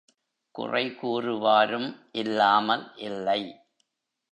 குறை 0.55 0.83
கூறுவாரும் 1.01 1.87
இல்லாமல் 2.11 2.85
இல்லை. 3.01 3.41